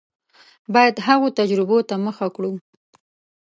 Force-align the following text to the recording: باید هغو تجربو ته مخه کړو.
باید 0.73 0.95
هغو 1.07 1.27
تجربو 1.39 1.77
ته 1.89 1.95
مخه 2.05 2.27
کړو. 2.35 2.51